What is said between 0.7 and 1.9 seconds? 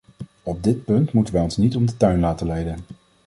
punt moeten wij ons niet om